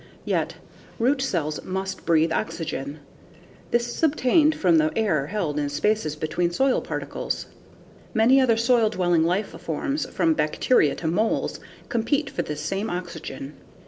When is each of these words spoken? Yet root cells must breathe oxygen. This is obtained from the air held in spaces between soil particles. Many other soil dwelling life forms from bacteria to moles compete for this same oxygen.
Yet 0.25 0.55
root 0.97 1.21
cells 1.21 1.63
must 1.63 2.07
breathe 2.07 2.31
oxygen. 2.31 2.97
This 3.69 3.87
is 3.87 4.01
obtained 4.01 4.55
from 4.55 4.79
the 4.79 4.91
air 4.97 5.27
held 5.27 5.59
in 5.59 5.69
spaces 5.69 6.15
between 6.15 6.49
soil 6.49 6.81
particles. 6.81 7.45
Many 8.11 8.41
other 8.41 8.57
soil 8.57 8.89
dwelling 8.89 9.23
life 9.23 9.49
forms 9.49 10.07
from 10.09 10.33
bacteria 10.33 10.95
to 10.95 11.07
moles 11.07 11.59
compete 11.87 12.31
for 12.31 12.41
this 12.41 12.61
same 12.61 12.89
oxygen. 12.89 13.53